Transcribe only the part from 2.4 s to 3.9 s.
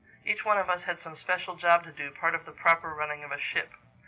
the proper running of a ship.